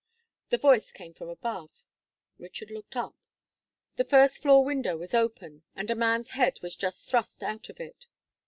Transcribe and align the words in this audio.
The 0.49 0.57
voice 0.57 0.91
came 0.91 1.13
from 1.13 1.29
above. 1.29 1.83
Richard 2.39 2.71
looked 2.71 2.95
up. 2.95 3.15
The 3.97 4.03
first 4.03 4.39
floor 4.41 4.65
window 4.65 4.97
was 4.97 5.13
open, 5.13 5.61
and 5.75 5.91
a 5.91 5.95
man's 5.95 6.31
head 6.31 6.57
was 6.63 6.75
just 6.75 7.07
thrust 7.07 7.43
out 7.43 7.69
of 7.69 7.79
it. 7.79 8.07